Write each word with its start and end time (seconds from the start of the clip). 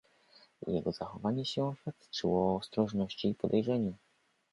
"Jego 0.67 0.91
zachowanie 0.91 1.45
się 1.45 1.73
świadczyło 1.81 2.53
o 2.53 2.55
ostrożności 2.57 3.29
i 3.29 3.35
podejrzeniu." 3.35 3.97